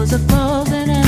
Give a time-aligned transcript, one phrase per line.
[0.00, 0.99] was above and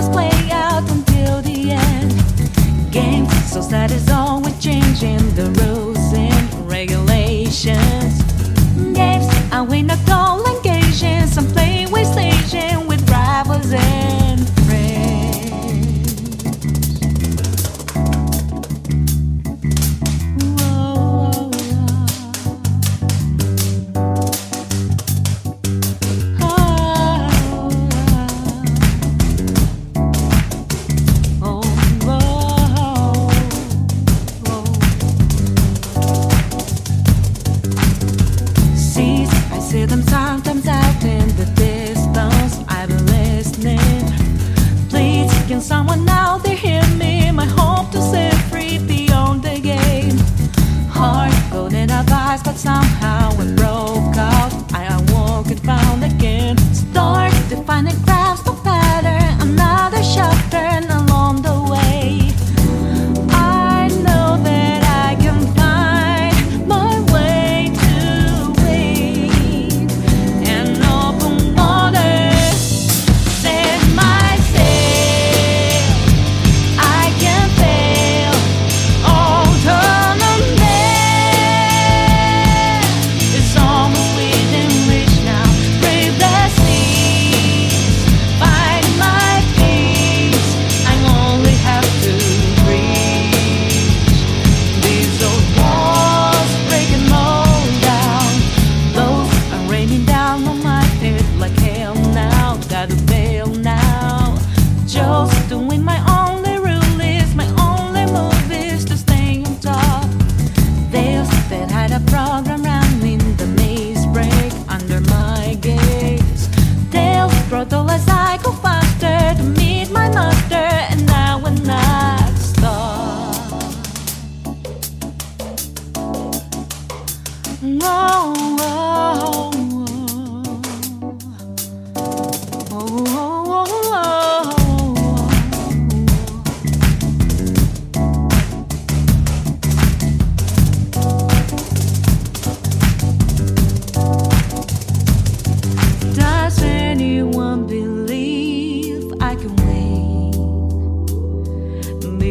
[0.00, 2.92] must play out until the end.
[2.92, 4.27] Game so sad is all.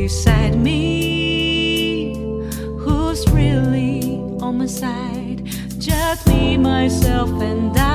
[0.07, 2.13] beside me.
[2.79, 5.44] Who's really on my side?
[5.79, 7.86] Just me myself and i.